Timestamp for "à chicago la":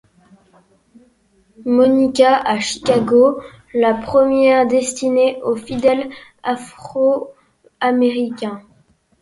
2.35-3.93